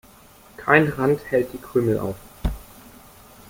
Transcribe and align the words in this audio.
Kein 0.57 0.87
Rand 0.87 1.21
hält 1.29 1.53
die 1.53 1.59
Krümel 1.59 1.99
auf. 1.99 2.15